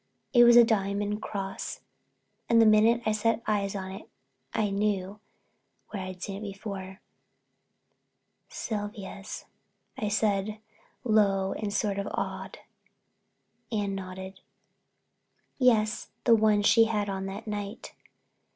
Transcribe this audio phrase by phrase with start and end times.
[0.33, 1.81] It was a diamond cross
[2.49, 4.09] and the minute I set eyes on it
[4.51, 5.19] I knew
[5.89, 7.01] where I'd seen it before.
[8.49, 9.45] "Sylvia's,"
[9.99, 10.57] I said,
[11.03, 12.57] low and sort of awed.
[13.71, 14.39] Anne nodded.
[15.59, 17.93] "Yes, the one she had on that night.
[17.93, 18.01] Mrs.